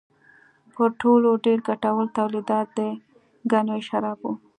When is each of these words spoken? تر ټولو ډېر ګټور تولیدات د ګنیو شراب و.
تر 0.75 0.89
ټولو 1.01 1.29
ډېر 1.45 1.57
ګټور 1.67 2.05
تولیدات 2.17 2.67
د 2.77 2.79
ګنیو 3.51 3.85
شراب 3.89 4.19
و. 4.23 4.27